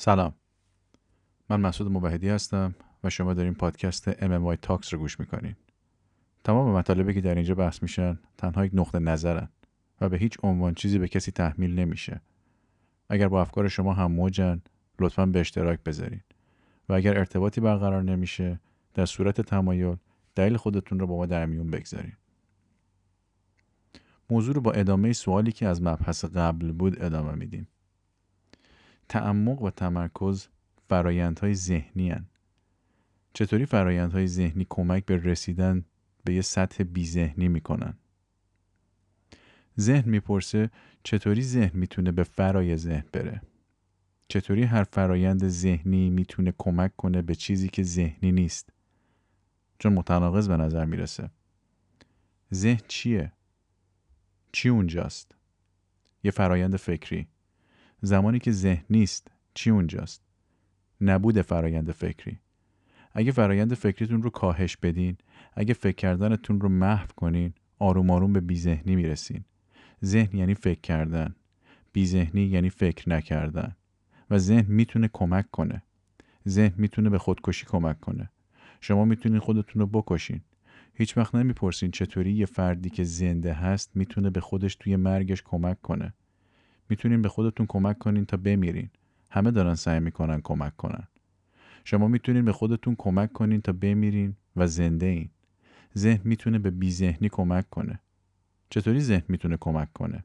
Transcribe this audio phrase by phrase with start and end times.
[0.00, 0.34] سلام.
[1.50, 5.56] من مسعود موحدی هستم و شما دارین پادکست MMY تاکس رو گوش می‌کنین.
[6.44, 9.48] تمام مطالبی که در اینجا بحث میشن تنها یک نقطه نظرن
[10.00, 12.20] و به هیچ عنوان چیزی به کسی تحمیل نمیشه.
[13.08, 14.62] اگر با افکار شما هم موجن
[14.98, 16.20] لطفا به اشتراک بذارین.
[16.88, 18.60] و اگر ارتباطی برقرار نمیشه
[18.94, 19.96] در صورت تمایل
[20.34, 22.16] دلیل خودتون رو با ما در میون بگذارین.
[24.30, 27.68] موضوع رو با ادامه سوالی که از مبحث قبل بود ادامه میدیم.
[29.08, 30.48] تعمق و تمرکز
[30.88, 32.26] فرایندهای ذهنی هن.
[33.34, 35.84] چطوری فرایندهای ذهنی کمک به رسیدن
[36.24, 37.94] به یه سطح بی ذهنی می‌کنن؟
[39.80, 40.70] ذهن می‌پرسه
[41.02, 43.42] چطوری ذهن می‌تونه به فرای ذهن بره؟
[44.28, 48.72] چطوری هر فرایند ذهنی می‌تونه کمک کنه به چیزی که ذهنی نیست؟
[49.78, 51.30] چون متناقض به نظر می‌رسه.
[52.54, 53.32] ذهن چیه؟
[54.52, 55.34] چی اونجاست؟
[56.24, 57.28] یه فرایند فکری.
[58.02, 60.22] زمانی که ذهن نیست چی اونجاست؟
[61.00, 62.38] نبود فرایند فکری.
[63.12, 65.16] اگه فرایند فکریتون رو کاهش بدین
[65.54, 69.44] اگه فکر کردنتون رو محو کنین آروم آروم به بیذهنی می‌رسین.
[70.04, 71.34] ذهن یعنی فکر کردن.
[71.92, 73.76] بیذهنی یعنی فکر نکردن.
[74.30, 75.82] و ذهن می‌تونه کمک کنه.
[76.48, 78.30] ذهن می‌تونه به خودکشی کمک کنه.
[78.80, 80.40] شما می‌تونین خودتون رو بکشین.
[80.94, 85.82] هیچ وقت نمی‌پرسین چطوری یه فردی که زنده هست می‌تونه به خودش توی مرگش کمک
[85.82, 86.14] کنه.
[86.88, 88.90] می‌تونین به خودتون کمک کنین تا بمیرین.
[89.30, 91.08] همه دارن سعی می‌کنن کمک کنن.
[91.84, 95.30] شما می‌تونین به خودتون کمک کنین تا بمیرین و زنده این.
[95.96, 98.00] ذهن می‌تونه به بیذهنی کمک کنه.
[98.70, 100.24] چطوری ذهن می‌تونه کمک کنه؟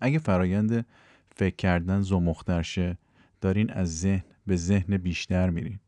[0.00, 0.86] اگه فرایند
[1.36, 2.98] فکر کردن زمختر شه
[3.40, 5.78] دارین از ذهن به ذهن بیشتر میرین.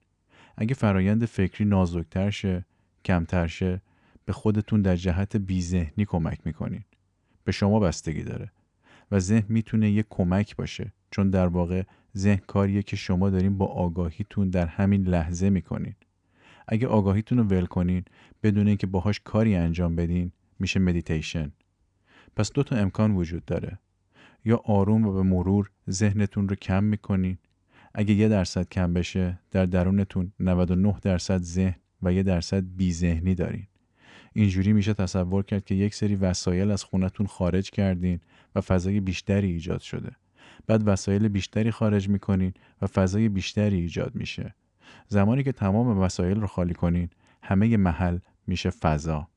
[0.57, 2.65] اگه فرایند فکری نازکتر شه
[3.05, 3.83] کمتر شه
[4.25, 6.85] به خودتون در جهت بیذهنی کمک می‌کنین.
[7.45, 8.53] به شما بستگی داره.
[9.11, 10.93] و ذهن می‌تونه یه کمک باشه.
[11.11, 11.83] چون در واقع
[12.17, 15.95] ذهن کاریه که شما دارین با آگاهیتون در همین لحظه می‌کنین.
[16.69, 18.05] اگه آگاهیتون رو ول کنین
[18.43, 21.53] بدون اینکه باهاش کاری انجام بدین میشه مدیتیشن
[22.37, 23.79] پس دو تا امکان وجود داره.
[24.45, 27.39] یا آروم و به مرور ذهنتون رو کم می‌کنین.
[27.95, 33.35] اگه یه درصد کم بشه در درونتون 99 درصد ذهن و یه درصد بی ذهنی
[33.35, 33.67] دارین.
[34.33, 38.21] اینجوری میشه تصور کرد که یک سری وسایل از خونتون خارج کردین
[38.55, 40.11] و فضای بیشتری ایجاد شده.
[40.67, 44.55] بعد وسایل بیشتری خارج می‌کنین و فضای بیشتری ایجاد میشه.
[45.09, 47.09] زمانی که تمام وسایل رو خالی کنین
[47.43, 49.29] همه محل میشه فضا.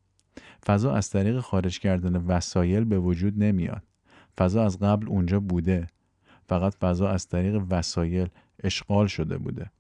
[0.66, 3.84] فضا از طریق خارج کردن وسایل به وجود نمیاد.
[4.38, 5.88] فضا از قبل اونجا بوده.
[6.46, 8.28] فقط فضا از طریق وسایل
[8.64, 9.72] اشغال شده بوده.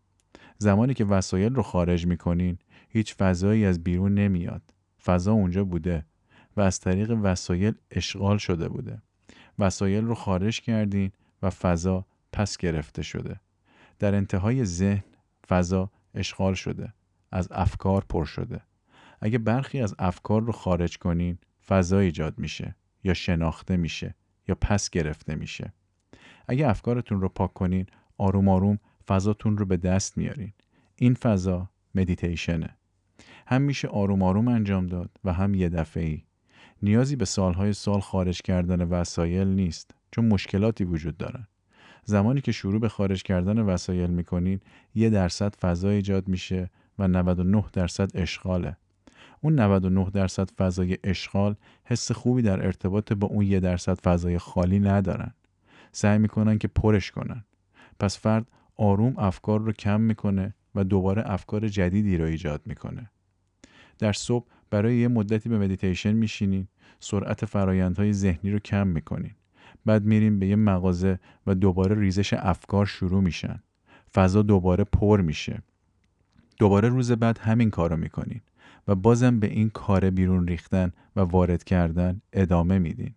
[0.57, 2.57] زمانی که وسایل رو خارج می‌کنین
[2.89, 4.61] هیچ فضایی از بیرون نمیاد.
[5.05, 6.05] فضا اونجا بوده
[6.57, 9.01] و از طریق وسایل اشغال شده بوده.
[9.59, 13.39] وسایل رو خارج کردین و فضا پس گرفته شده.
[13.99, 15.03] در انتهای ذهن
[15.47, 16.93] فضا اشغال شده.
[17.31, 18.61] از افکار پر شده.
[19.21, 24.15] اگه برخی از افکار رو خارج کنین فضا ایجاد میشه یا شناخته میشه
[24.47, 25.73] یا پس گرفته میشه.
[26.47, 27.85] اگه افکارتون رو پاک کنین
[28.17, 30.53] آروم آروم فضاتون رو به دست میارین.
[30.95, 32.77] این فضا مدیتیشنه
[33.47, 36.21] هم میشه آروم آروم انجام داد و هم یه دفعه
[36.83, 41.47] نیازی به سالهای سال خارج کردن وسایل نیست چون مشکلاتی وجود دارن.
[42.05, 44.59] زمانی که شروع به خارج کردن وسایل می‌کنین
[44.95, 48.77] یه درصد فضا ایجاد میشه و 99 درصد اشغاله.
[49.41, 54.79] اون 99 درصد فضای اشغال حس خوبی در ارتباط با اون یه درصد فضای خالی
[54.79, 55.33] ندارن.
[55.91, 57.43] سعی می‌کنن که پرش کنن.
[57.99, 63.09] پس فرد آروم افکار رو کم می‌کنه و دوباره افکار جدیدی رو ایجاد می‌کنه.
[63.99, 66.67] در صبح برای یه مدتی به مدیتیشن می‌شینین
[66.99, 69.31] سرعت فرایندهای ذهنی رو کم می‌کنین.
[69.85, 73.63] بعد میریم به یه مغازه و دوباره ریزش افکار شروع میشن.
[74.13, 75.61] فضا دوباره پر میشه.
[76.57, 78.41] دوباره روز بعد همین کارو می‌کنین
[78.87, 83.13] و بازم به این کار بیرون ریختن و وارد کردن ادامه میدین.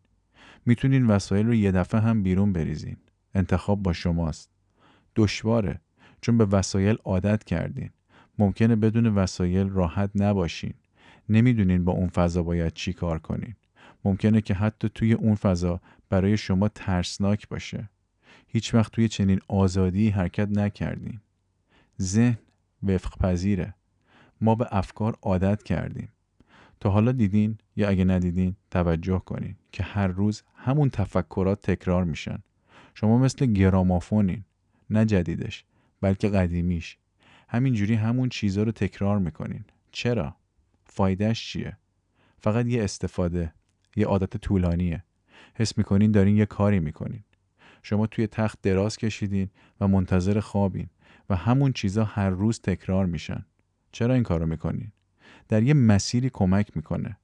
[0.66, 2.97] می‌تونین وسایل رو یه دفعه هم بیرون بریزین.
[3.34, 4.50] انتخاب با شماست.
[5.16, 5.80] دشواره
[6.21, 7.91] چون به وسایل عادت کردین.
[8.39, 10.74] ممکنه بدون وسایل راحت نباشین.
[11.28, 13.54] نمی‌دونین با اون فضا باید چی کار کنین.
[14.04, 17.91] ممکنه که حتی توی اون فضا برای شما ترسناک باشه.
[18.47, 21.21] هیچ وقت توی چنین آزادی حرکت نکردین.
[22.00, 22.38] ذهن
[22.82, 23.74] وفق پذیره
[24.41, 26.09] ما به افکار عادت کردیم.
[26.80, 32.38] تا حالا دیدین یا اگه ندیدین توجه کنین که هر روز همون تفکرات تکرار میشن.
[32.94, 34.44] شما مثل گرامافونین.
[34.91, 35.65] نه جدیدش
[36.00, 36.98] بلکه قدیمیش.
[37.48, 39.65] همینجوری همون چیزها رو تکرار می‌کنین.
[39.92, 40.36] چرا؟
[40.94, 41.76] فایدهش چیه؟
[42.38, 43.52] فقط یه استفاده
[43.96, 45.04] یه عادت طولانیه.
[45.54, 47.24] حس می‌کنین دارین یه کاری می‌کنین.
[47.82, 49.50] شما توی تخت دراز کشیدین
[49.80, 50.86] و منتظر خوابین
[51.30, 53.46] و همون چیزا هر روز تکرار میشن.
[53.92, 54.92] چرا این کارو می‌کنین؟
[55.48, 57.16] در یه مسیری کمک می‌کنه.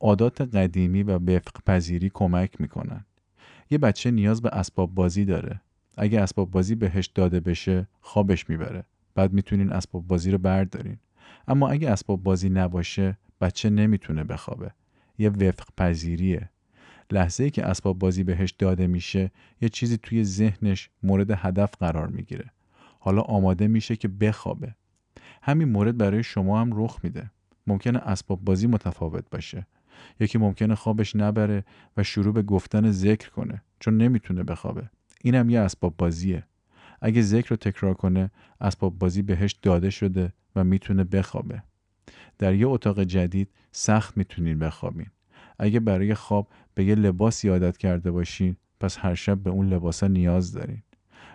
[0.00, 3.04] عادات قدیمی و وفق پذیری کمک می‌کنن.
[3.70, 5.60] یه بچه نیاز به اسباب بازی داره.
[5.96, 8.84] اگه اسباب بازی بهش داده بشه خوابش می‌بره.
[9.14, 10.98] بعد می‌تونین اسباب بازی رو بردارین.
[11.48, 14.70] اما اگه اسباب بازی نباشه بچه نمی‌تونه بخوابه.
[15.18, 16.50] یه وفق پذیریه
[17.10, 19.30] لحظه ای که اسباب بازی بهش داده میشه
[19.60, 22.50] یه چیزی توی ذهنش مورد هدف قرار می‌گیره.
[22.98, 24.74] حالا آماده میشه که بخوابه.
[25.42, 27.30] همین مورد برای شما هم رخ میده.
[27.66, 29.66] ممکنه اسباب بازی متفاوت باشه.
[30.20, 31.64] یکی ممکنه خوابش نبره
[31.96, 34.90] و شروع به گفتن ذکر کنه چون نمی‌تونه بخوابه.
[35.24, 36.44] اینم یه اسباب بازیه.
[37.00, 38.30] اگه ذکر رو تکرار کنه
[38.60, 41.62] اسباب بازی بهش داده شده و می‌تونه بخوابه.
[42.38, 45.06] در یه اتاق جدید سخت می‌تونین بخوابین.
[45.58, 50.06] اگه برای خواب به یه لباس عادت کرده باشین پس هر شب به اون لباسا
[50.06, 50.82] نیاز دارین.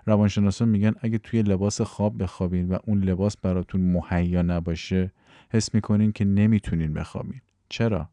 [0.05, 5.11] روانشناسان میگن اگه توی لباس خواب بخوابین و اون لباس براتون مهیا نباشه
[5.51, 7.41] حس می‌کنین که نمی‌تونین بخوابین.
[7.69, 8.09] چرا؟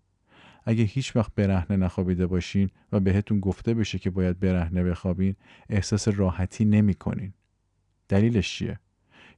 [0.64, 5.36] اگه هیچ وقت برهنه نخوابیده باشین و بهتون گفته بشه که باید برهنه بخوابین
[5.68, 7.32] احساس راحتی نمی‌کنین.
[8.08, 8.78] دلیلش چیه؟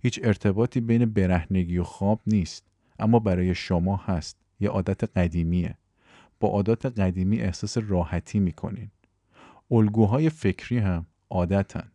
[0.00, 2.64] هیچ ارتباطی بین برهنگی و خواب نیست
[2.98, 4.37] اما برای شما هست.
[4.60, 5.78] یه عادت قدیمیه.
[6.40, 8.90] با عادات قدیمی احساس راحتی می‌کنین.
[9.70, 11.90] الگوهای فکری هم عادتن.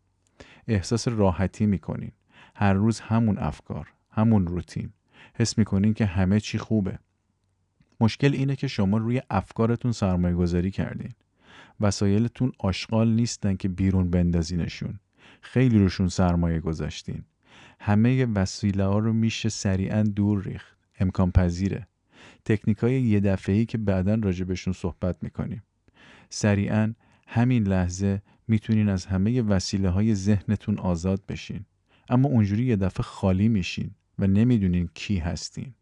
[0.67, 2.11] احساس راحتی می‌کنین.
[2.55, 4.89] هر روز همون افکار همون روتین.
[5.33, 6.99] حس می‌کنین که همه چی خوبه.
[7.99, 11.11] مشکل اینه که شما روی افکارتون سرمایه گذاری کردین.
[11.79, 14.99] وسایلتون آشغال نیستن که بیرون بندازینشون.
[15.41, 17.23] خیلی روشون سرمایه گذاشتین.
[17.79, 20.77] همه وسیله ها رو میشه سریعا دور ریخت.
[20.99, 21.87] امکان پذیره.
[22.45, 25.63] تکنیک های یه دفعه که بعدا راجبشون صحبت می‌کنیم.
[26.29, 26.93] سریعا
[27.27, 31.65] همین لحظه می‌تونین از همه وسیله های ذهنتون آزاد بشین.
[32.09, 35.73] اما اونجوری یه دفعه خالی میشین و نمی‌دونین کی هستین.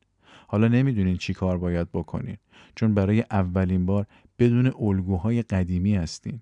[0.48, 2.38] حالا نمی‌دونین چی کار باید بکنین.
[2.76, 4.06] چون برای اولین بار
[4.40, 6.42] بدون الگوهای قدیمی هستین.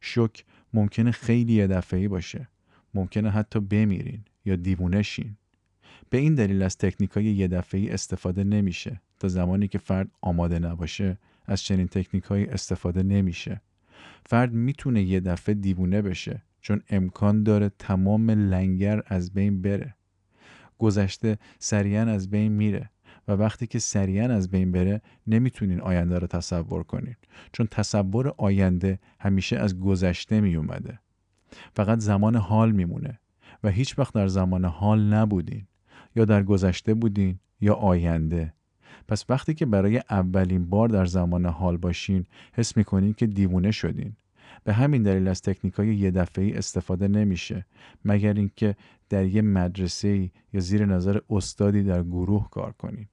[0.00, 0.44] شک
[0.74, 2.48] ممکنه خیلی یه دفعه باشه.
[2.94, 4.24] ممکنه حتی بمیرین.
[4.46, 5.36] یا دیوونه شین.
[6.10, 10.58] به این دلیل از تکنیک های یه دفعه استفاده نمیشه تا زمانی که فرد آماده
[10.58, 13.60] نباشه از چنین تکنیک استفاده نمیشه.
[14.26, 19.94] فرد می‌تونه یه دفعه دیوونه بشه چون امکان داره تمام لنگر از بین بره.
[20.78, 22.90] گذشته سریعا از بین میره
[23.28, 27.16] و وقتی که سریعا از بین بره نمی‌تونین آینده رو تصور کنین.
[27.52, 30.98] چون تصور آینده همیشه از گذشته میومده
[31.74, 33.18] فقط زمان حال میمونه.
[33.66, 35.66] و هیچ وقت در زمان حال نبودین
[36.16, 38.52] یا در گذشته بودین یا آینده.
[39.08, 44.16] پس وقتی که برای اولین بار در زمان حال باشین حس می‌کنین که دیوونه شدین.
[44.64, 47.66] به همین دلیل از تکنیک های یه استفاده نمیشه
[48.04, 48.76] مگر اینکه
[49.08, 53.06] در یه مدرسه یا زیر نظر استادی در گروه کار کنین.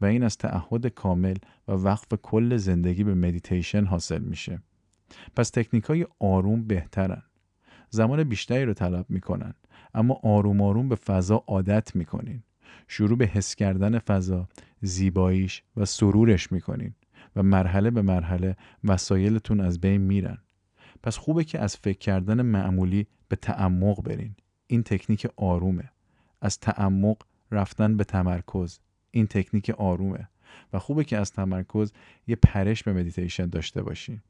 [0.00, 1.36] و این از تعهد کامل
[1.68, 4.62] و وقف کل زندگی به مدیتیشن حاصل میشه.
[5.36, 7.22] پس تکنیک های آروم بهترن.
[7.90, 9.54] زمان بیشتری رو طلب می‌کنن.
[9.94, 12.42] اما آروم آروم به فضا عادت می‌کنین.
[12.88, 14.48] شروع به حس کردن فضا
[14.80, 16.94] زیباییش و سرورش می‌کنین
[17.36, 20.38] و مرحله به مرحله وسایلتون از بین میرن.
[21.02, 24.34] پس خوبه که از فکر کردن معمولی به تعمق برین.
[24.66, 25.90] این تکنیک آرومه.
[26.40, 27.16] از تعمق
[27.50, 28.78] رفتن به تمرکز.
[29.10, 30.28] این تکنیک آرومه.
[30.72, 31.92] و خوبه که از تمرکز
[32.26, 34.20] یه پرش به مدیتیشن داشته باشین.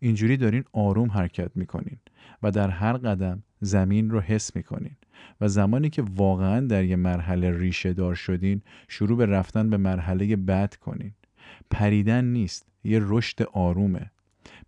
[0.00, 1.96] اینجوری دارین آروم حرکت می‌کنین
[2.42, 4.96] و در هر قدم زمین رو حس می‌کنین
[5.40, 10.36] و زمانی که واقعا در یه مرحله ریشه دار شدین شروع به رفتن به مرحله
[10.36, 11.12] بعد کنین.
[11.70, 14.10] پریدن نیست یه رشد آرومه.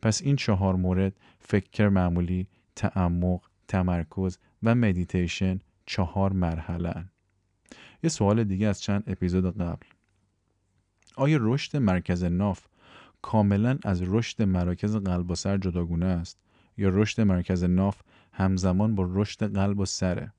[0.02, 2.46] پس این چهار مورد فکر معمولی
[2.76, 7.04] تعمق تمرکز و مدیتیشن چهار مرحله
[8.02, 9.86] یه سوال دیگه از چند اپیزود قبل.
[11.16, 12.66] آیا رشد مرکز ناف
[13.24, 16.38] کاملا از رشد مراکز قلب و سر جداگونه است.
[16.76, 18.00] یا رشد مرکز ناف
[18.32, 20.32] همزمان با رشد قلب و سره.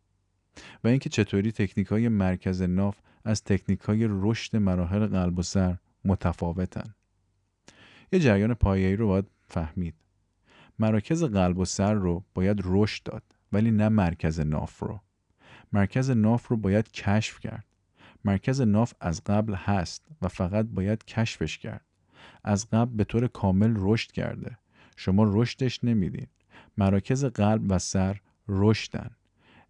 [0.84, 5.78] و اینکه چطوری تکنیک های مرکز ناف از تکنیک های رشد مراحل قلب و سر
[6.06, 6.96] متفاوتن.
[8.12, 9.96] یه جریان پایه‌ای رو باید فهمید.
[10.80, 15.00] مراکز قلب و سر رو باید رشد داد ولی نه مرکز ناف رو.
[15.74, 17.66] مرکز ناف رو باید کشف کرد.
[18.26, 21.86] مرکز ناف از قبل هست و فقط باید کشفش کرد.
[22.48, 24.58] از قبل به طور کامل رشد کرده.
[24.96, 26.28] شما رشدش نمیدین.
[26.78, 29.10] مراکز قلب و سر رشدن.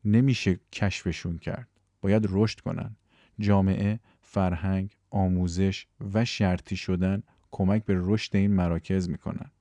[0.05, 1.67] نمیشه کشفشون کرد.
[2.01, 2.96] باید رشد کنن.
[3.39, 9.51] جامعه فرهنگ آموزش و شرطی شدن کمک به رشد این مراکز می‌کنن.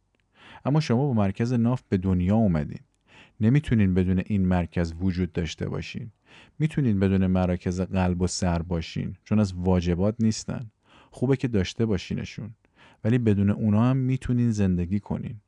[0.64, 2.80] اما شما با مرکز ناف به دنیا اومدین.
[3.40, 6.10] نمی‌تونین بدون این مرکز وجود داشته باشین.
[6.58, 9.16] می‌تونین بدون مراکز قلب و سر باشین.
[9.24, 10.70] چون از واجبات نیستن.
[11.10, 12.54] خوبه که داشته باشینشون.
[13.04, 15.40] ولی بدون اونا هم می‌تونین زندگی کنین.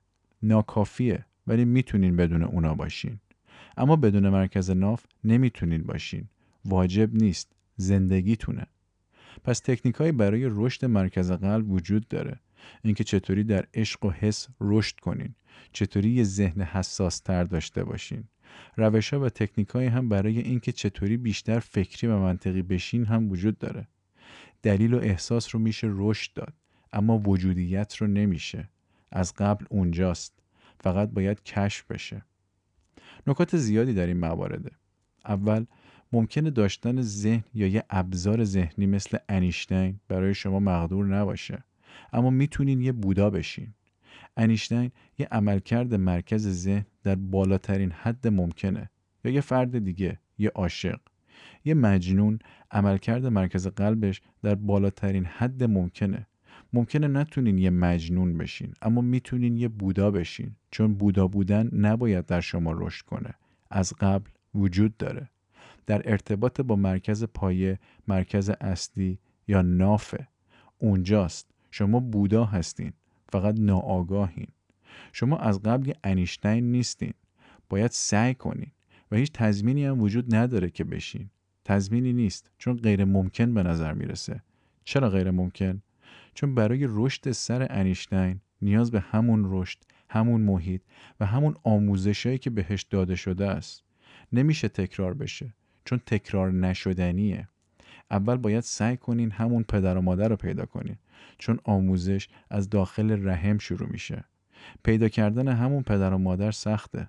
[0.42, 3.18] ناکافیه ولی می‌تونین بدون اونا باشین.
[3.76, 6.28] اما بدون مرکز ناف نمی‌تونین باشین.
[6.64, 7.52] واجب نیست.
[7.76, 8.66] زندگیتونه.
[9.44, 12.40] پس تکنیکایی برای رشد مرکز قلب وجود داره.
[12.84, 15.34] اینکه چطوری در عشق و حس رشد کنین.
[15.72, 18.24] چطوری یه ذهن حساس تر داشته باشین.
[18.76, 23.58] روش ها و تکنیک هم برای اینکه چطوری بیشتر فکری و منطقی بشین هم وجود
[23.58, 23.88] داره.
[24.62, 26.54] دلیل و احساس رو میشه رشد داد.
[26.92, 28.68] اما وجودیت رو نمیشه.
[29.12, 30.38] از قبل اونجاست.
[30.80, 32.24] فقط باید کشف بشه.
[33.26, 34.70] نکات زیادی در این موارده
[35.24, 35.66] اول
[36.12, 41.64] ممکنه داشتن ذهن یا یه ابزار ذهنی مثل انیشتین برای شما مقدور نباشه.
[42.12, 43.74] اما می‌تونین یه بودا بشین.
[44.36, 48.90] انیشتین یه عملکرد مرکز ذهن در بالاترین حد ممکنه.
[49.24, 51.00] یا یه فرد دیگه یه عاشق.
[51.64, 52.38] یه مجنون
[52.70, 56.26] عملکرد مرکز قلبش در بالاترین حد ممکنه.
[56.72, 60.56] ممکنه نتونین یه مجنون بشین اما می‌تونین یه بودا بشین.
[60.70, 63.34] چون بودا بودن نباید در شما رشد کنه.
[63.70, 65.30] از قبل وجود داره.
[65.86, 69.18] در ارتباط با مرکز پایه مرکز اصلی
[69.48, 70.28] یا نافه
[70.78, 71.50] اونجاست.
[71.70, 72.92] شما بودا هستین
[73.28, 74.48] فقط ناآگاهین.
[75.12, 77.12] شما از قبل یه انیشتین نیستین.
[77.68, 78.70] باید سعی کنین.
[79.10, 81.30] و هیچ تضمینی هم وجود نداره که بشین.
[81.64, 84.42] تضمینی نیست چون غیر ممکن به نظر می‌رسه.
[84.84, 85.82] چرا غیر ممکن
[86.36, 89.78] چون برای رشد سر انیشتین نیاز به همون رشد
[90.10, 90.82] همون محیط
[91.20, 93.82] و همون آموزشایی که بهش داده شده است
[94.32, 97.48] نمیشه تکرار بشه چون تکرار نشدنیه.
[98.10, 100.96] اول باید سعی کنین همون پدر و مادر رو پیدا کنین
[101.38, 104.24] چون آموزش از داخل رحم شروع میشه.
[104.82, 107.08] پیدا کردن همون پدر و مادر سخته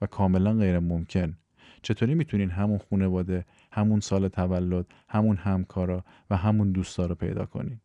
[0.00, 1.38] و کاملا غیر ممکن
[1.82, 7.80] چطوری می‌تونین همون خانواده همون سال تولد همون همکارا و همون دوستا رو پیدا کنین؟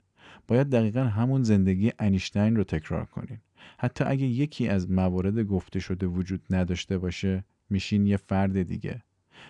[0.49, 3.37] باید دقیقا همون زندگی انیشتین رو تکرار کنین.
[3.77, 9.03] حتی اگه یکی از موارد گفته شده وجود نداشته باشه میشین یه فرد دیگه.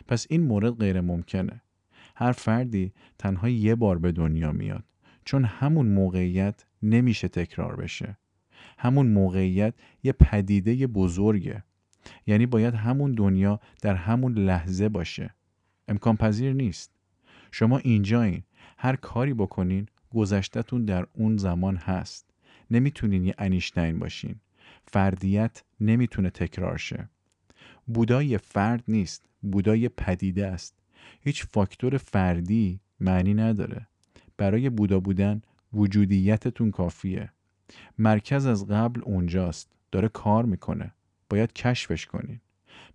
[0.07, 1.61] پس این مورد غیر ممکنه
[2.15, 4.83] هر فردی تنها یه بار به دنیا میاد.
[5.25, 8.17] چون همون موقعیت نمیشه تکرار بشه.
[8.77, 11.63] همون موقعیت یه پدیده بزرگه.
[12.27, 15.35] یعنی باید همون دنیا در همون لحظه باشه.
[15.87, 16.91] امکان پذیر نیست.
[17.51, 18.43] شما اینجایین.
[18.77, 22.29] هر کاری بکنین گذشتهتون در اون زمان هست.
[22.71, 24.35] نمی‌تونین یه انیشتین باشین.
[24.87, 27.09] فردیت نمی‌تونه تکرار شه.
[27.87, 29.25] بودا یه فرد نیست.
[29.41, 30.75] بودا یه پدیده است.
[31.21, 33.87] هیچ فاکتور فردی معنی نداره.
[34.37, 35.41] برای بودا بودن
[35.73, 37.31] وجودیتتون کافیه.
[37.97, 39.71] مرکز از قبل اونجاست.
[39.91, 40.93] داره کار می‌کنه.
[41.29, 42.39] باید کشفش کنین.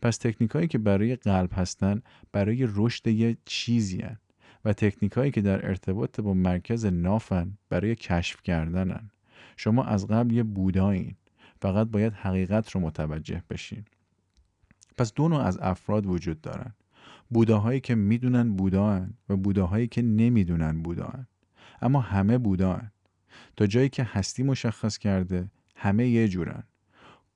[0.02, 2.02] پس تکنیکایی که برای قلب هستن
[2.33, 4.18] برای رشد یه چیزی هن
[4.64, 9.11] و تکنیکایی که در ارتباط با مرکز نافن برای کشف کردنن.
[9.56, 11.14] شما از قبل یه بودایین
[11.62, 13.85] فقط باید حقیقت رو متوجه بشین.
[14.99, 16.75] پس دو نوع از افراد وجود دارن.
[17.30, 21.26] بوداهایی که می‌دونن بوداهن و بوداهایی که نمی‌دونن بوداهن.
[21.83, 22.90] اما همه بوداهن.
[23.56, 26.62] تا جایی که هستی مشخص کرده همه یه جورن.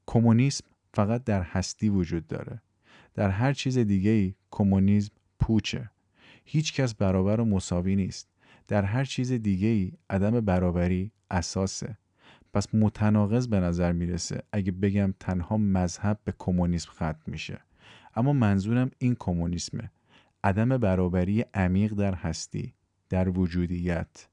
[0.06, 2.62] کمونیسم فقط در هستی وجود داره.
[3.14, 5.90] در هر چیز دیگه ای کمونیسم پوچه.
[6.50, 8.28] هیچ کس برابر و مساوی نیست.
[8.68, 11.98] در هر چیز دیگه ای عدم برابری اساسه.
[12.54, 17.60] پس متناقض به نظر می‌رسه اگه بگم تنها مذهب به کمونیسم ختم میشه.
[18.16, 19.90] اما منظورم این کمونیسمه.
[20.44, 22.74] عدم برابری عمیق در هستی
[23.08, 24.28] در وجودیت.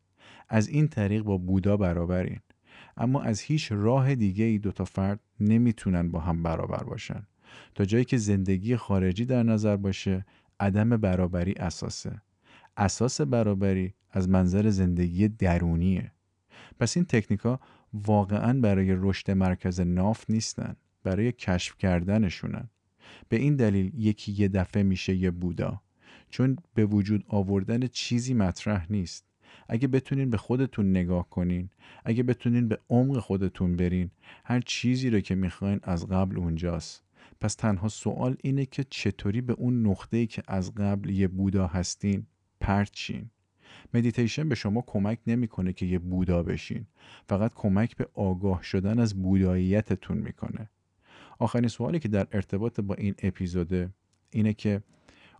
[0.49, 2.39] از این طریق با بودا برابرین.
[2.97, 7.27] اما از هیچ راه دیگه ای دوتا فرد نمی‌تونن با هم برابر باشن.
[7.75, 10.25] تا جایی که زندگی خارجی در نظر باشه
[10.59, 12.21] عدم برابری اساسه.
[12.77, 16.11] اساس برابری از منظر زندگی درونیه.
[16.79, 17.59] پس این تکنیکا
[17.93, 22.69] واقعا برای رشد مرکز ناف نیستن برای کشف کردنشونن.
[23.29, 25.81] به این دلیل یکی یه دفعه میشه یه بودا.
[26.29, 29.25] چون به وجود آوردن چیزی مطرح نیست.
[29.69, 31.69] اگه بتونین به خودتون نگاه کنین
[32.05, 34.11] اگه بتونین به عمق خودتون برین
[34.45, 37.04] هر چیزی رو که می‌خواین از قبل اونجاست.
[37.41, 42.27] پس تنها سوال اینه که چطوری به اون نقطه‌ای که از قبل یه بودا هستین
[42.59, 43.29] پرچین؟
[43.93, 46.85] مدیتیشن به شما کمک نمی‌کنه که یه بودا بشین.
[47.29, 50.69] فقط کمک به آگاه شدن از بوداییتتون می‌کنه.
[51.39, 53.89] آخرین سوالی که در ارتباط با این اپیزوده
[54.29, 54.83] اینه که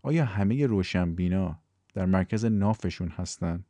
[0.01, 1.59] آیا همه روشنبینا
[1.93, 3.65] در مرکز نافشون هستن؟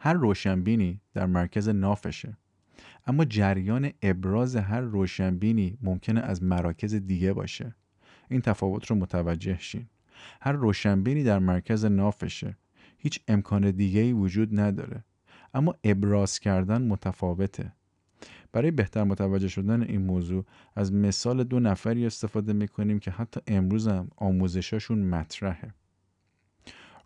[0.00, 2.36] هر روشنبینی در مرکز نافشه.
[3.08, 7.74] اما جریان ابراز هر روشنبینی ممکنه از مراکز دیگه باشه.
[8.30, 9.86] این تفاوت رو متوجه شین.
[10.40, 12.56] هر روشنبینی در مرکز نافشه.
[12.98, 15.04] هیچ امکان دیگه ای وجود نداره.
[15.54, 17.72] اما ابراز کردن متفاوته.
[18.52, 20.44] برای بهتر متوجه شدن این موضوع
[20.76, 25.74] از مثال دو نفری استفاده می‌کنیم که حتی امروز هم آموزشاشون مطرحه.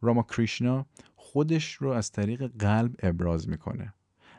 [0.00, 3.94] راما کریشنا خودش رو از طریق قلب ابراز می‌کنه.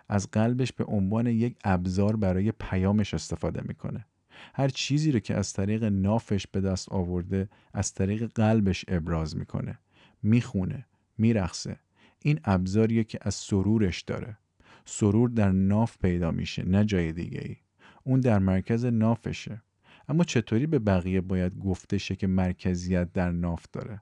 [0.09, 4.05] از قلبش به عنوان یک ابزار برای پیامش استفاده می‌کنه.
[4.53, 9.79] هر چیزی رو که از طریق نافش به دست آورده از طریق قلبش ابراز می‌کنه.
[10.23, 10.85] می‌خونه
[11.17, 11.79] میرخصه
[12.19, 14.37] این ابزاریه که از سرورش داره.
[14.85, 17.55] سرور در ناف پیدا میشه نه جای دیگه ای
[18.03, 19.61] اون در مرکز نافشه.
[20.09, 24.01] اما چطوری به بقیه باید گفته شه که مرکزیت در ناف داره؟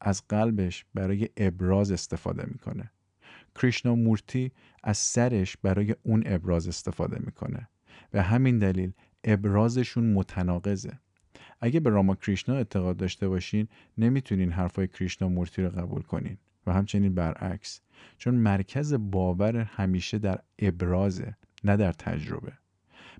[0.00, 2.90] از قلبش برای ابراز استفاده می‌کنه.
[3.58, 7.68] کریشنا مورتی از سرش برای اون ابراز استفاده می‌کنه
[8.12, 8.92] و همین دلیل
[9.24, 10.98] ابرازشون متناقضه.
[11.60, 16.38] اگه به راما کریشنا اعتقاد داشته باشین نمی‌تونین حرفای کریشنا مورتی رو قبول کنین.
[16.66, 17.80] و همچنین برعکس
[18.18, 22.52] چون مرکز باور همیشه در ابرازه نه در تجربه.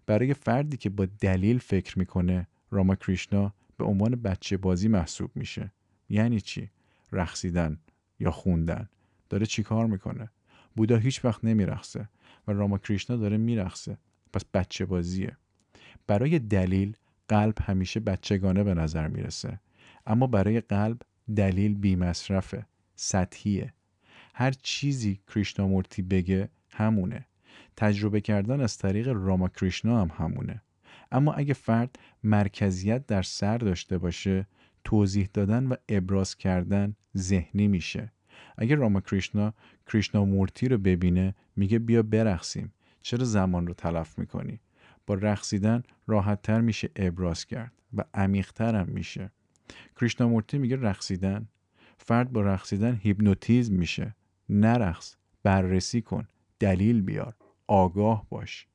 [0.07, 5.73] برای فردی که با دلیل فکر می‌کنه راما کریشنا به عنوان بچه بازی محسوب میشه.
[6.09, 6.71] یعنی چی؟
[7.13, 7.79] رقصیدن
[8.21, 8.89] یا خوندن.
[9.29, 10.31] داره چی کار می‌کنه؟
[10.77, 12.09] بودا هیچ وقت نمیرخصه
[12.49, 13.99] و راما کریشنا داره میرخصه
[14.33, 15.37] پس بچه بازیه.
[16.07, 16.97] برای دلیل
[17.29, 19.61] قلب همیشه بچگانه به نظر می‌رسه.
[20.07, 21.03] اما برای قلب
[21.37, 22.67] دلیل بیمصرفه
[22.97, 23.73] سطحیه.
[24.35, 27.27] هر چیزی کریشنامورتی بگه همونه.
[27.77, 30.63] تجربه کردن از طریق راما کریشنا هم همونه.
[31.13, 34.47] اما اگه فرد مرکزیت در سر داشته باشه
[34.85, 38.13] توضیح دادن و ابراز کردن ذهنی میشه.
[38.59, 39.55] اگه راما کریشنا
[39.87, 42.73] کریشنا مورتی رو ببینه میگه بیا برقصیم.
[43.03, 44.61] چرا زمان رو تلف می‌کنی؟
[45.07, 49.31] با رقصیدن راحتتر میشه ابراز کرد و عمیقتر هم میشه.
[50.01, 51.49] کریشنا مورتی میگه رقصیدن.
[51.99, 54.15] فرد با رقصیدن هیپنوتیزم میشه.
[54.49, 57.35] نرقص بررسی کن دلیل بیار
[57.67, 58.67] آگاه باش.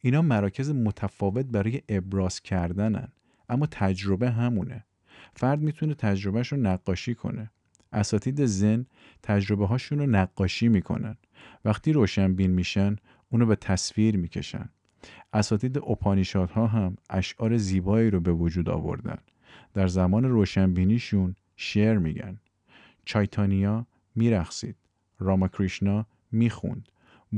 [0.00, 3.08] اینا مراکز متفاوت برای ابراز کردنن
[3.48, 4.84] اما تجربه همونه.
[5.34, 7.50] فرد می‌تونه تجربهش رو نقاشی کنه.
[7.92, 8.86] اساتید زن
[9.22, 11.16] تجربه هاشون رو نقاشی می‌کنن.
[11.64, 12.96] وقتی روشنبین میشن
[13.30, 14.68] اونو به تصویر می‌کشن.
[15.32, 19.18] اساتید ها هم اشعار زیبایی رو به وجود آوردن.
[19.74, 22.40] در زمان روشنبینیشون شعر میگن.
[23.04, 24.76] چایتانیا میرخصید
[25.18, 26.88] راماکریشنا می‌خوند.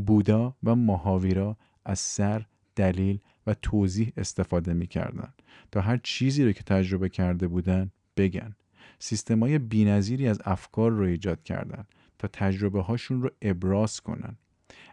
[0.07, 5.33] بودا و ماهاویرا از سر دلیل و توضیح استفاده می‌کردن
[5.73, 8.57] تا هر چیزی رو که تجربه کرده بودن بگن.
[8.99, 11.85] سیستمای بینظیری از افکار رو ایجاد کردن
[12.18, 14.37] تا تجربه هاشون رو ابراز کنن.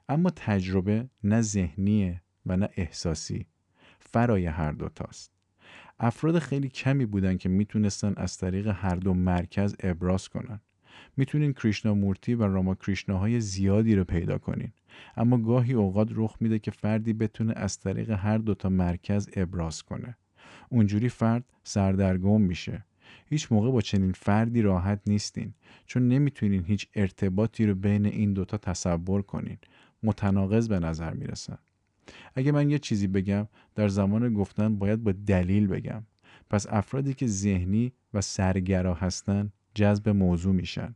[0.09, 3.45] اما تجربه نه ذهنیه و نه احساسی
[3.99, 5.31] فرای هر دوتاست
[5.99, 10.59] افراد خیلی کمی بودن که می‌تونستن از طریق هر دو مرکز ابراز کنن.
[11.17, 12.77] می‌تونین کریشنا مورتی و راما
[13.09, 14.71] های زیادی رو پیدا کنین
[15.17, 20.17] اما گاهی اوقات رخ میده که فردی بتونه از طریق هر دوتا مرکز ابراز کنه.
[20.69, 22.85] اونجوری فرد سردرگم میشه.
[23.25, 25.53] هیچ موقع با چنین فردی راحت نیستین
[25.85, 29.57] چون نمی‌تونین هیچ ارتباطی رو بین این دوتا تصور کنین.
[30.03, 31.57] متناقض به نظر می‌رسن
[32.35, 36.03] اگه من یه چیزی بگم در زمان گفتن باید با دلیل بگم.
[36.49, 40.95] پس افرادی که ذهنی و سرگرا هستن جذب موضوع میشن.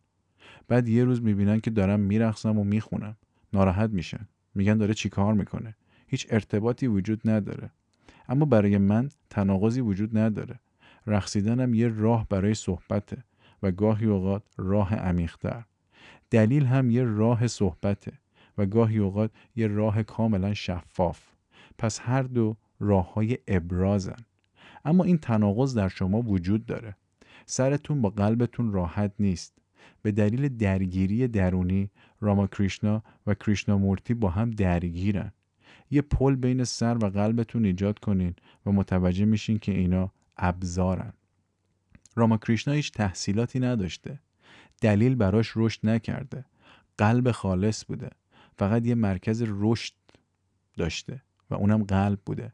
[0.67, 3.17] بعد یه روز می‌بینن که دارم میرخصم و می‌خونم.
[3.53, 4.27] ناراحت میشن.
[4.55, 5.75] میگن داره چیکار می‌کنه؟
[6.07, 7.71] هیچ ارتباطی وجود نداره.
[8.29, 10.59] اما برای من تناقضی وجود نداره.
[11.07, 13.23] رقصیدنم یه راه برای صحبته
[13.63, 15.63] و گاهی اوقات راه عمیقتر.
[16.31, 18.13] دلیل هم یه راه صحبته
[18.57, 21.21] و گاهی اوقات یه راه کاملا شفاف.
[21.77, 24.25] پس هر دو راه های ابرازن.
[24.85, 26.95] اما این تناقض در شما وجود داره.
[27.45, 29.53] سرتون با قلبتون راحت نیست.
[30.01, 31.89] به دلیل درگیری درونی
[32.21, 35.31] راما کریشنا و کریشنا مورتی با هم درگیرن.
[35.91, 41.13] یه پل بین سر و قلبتون ایجاد کنین و متوجه میشین که اینا ابزارن.
[42.15, 44.19] راما کریشنا هیچ تحصیلاتی نداشته.
[44.81, 46.45] دلیل براش رشد نکرده.
[46.97, 48.09] قلب خالص بوده.
[48.57, 49.93] فقط یه مرکز رشد
[50.77, 52.53] داشته و اونم قلب بوده.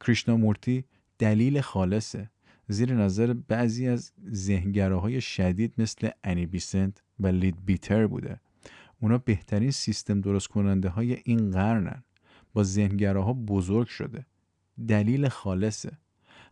[0.00, 0.84] کریشنا مورتی
[1.18, 2.30] دلیل خالصه.
[2.68, 8.40] زیر نظر بعضی از ذهنگراهای شدید مثل انی بیسنت و لید بیتر بوده.
[9.00, 12.04] اونا بهترین سیستم درست کننده های این قرنن.
[12.54, 14.26] با ذهنگراها بزرگ شده.
[14.88, 15.98] دلیل خالصه.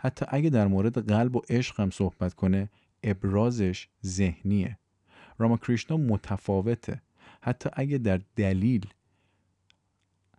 [0.02, 2.68] حتی اگه در مورد قلب و عشق هم صحبت کنه
[3.02, 4.78] ابرازش ذهنیه.
[5.38, 7.02] راما کریشنا متفاوته.
[7.40, 8.86] حتی اگه در دلیل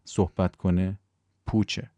[0.05, 0.99] صحبت کنه
[1.45, 1.89] پوچه.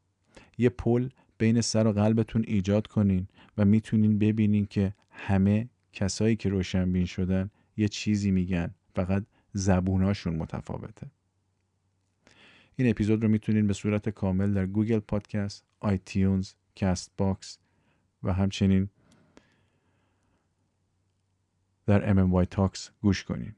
[0.57, 6.49] یه پل بین سر و قلبتون ایجاد کنین و می‌تونین ببینین که همه کسایی که
[6.49, 8.75] روشنبین شدن یه چیزی میگن.
[8.95, 9.23] فقط
[9.53, 11.07] زبوناشون متفاوته.
[12.75, 17.59] این اپیزود رو می‌تونین به صورت کامل در Google Podcasts، iTunes، Castbox
[18.23, 18.89] و همچنین
[21.85, 23.55] در MMY Talks گوش کنین.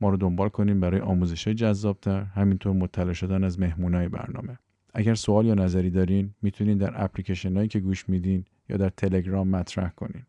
[0.00, 4.58] ما رو دنبال کنین برای آموزش جذابتر همینطور مطلع شدن از مهمونای برنامه.
[4.94, 9.48] اگر سوال یا نظری دارین می‌تونین در اپلیکیشن هایی که گوش میدین یا در تلگرام
[9.48, 10.22] مطرح کنین.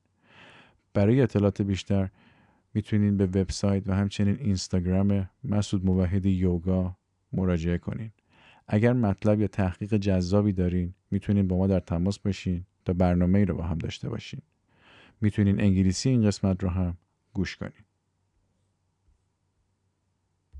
[0.93, 2.09] برای اطلاعات بیشتر
[2.73, 6.97] می‌تونین به وبسایت و همچنین اینستاگرام مسعود موحدی یوگا
[7.33, 8.11] مراجعه کنین.
[8.67, 13.45] اگر مطلب یا تحقیق جذابی دارین می‌تونین با ما در تماس باشین تا برنامه ای
[13.45, 14.41] رو با هم داشته باشین.
[15.21, 16.97] می‌تونین انگلیسی این قسمت رو هم
[17.33, 17.85] گوش کنین.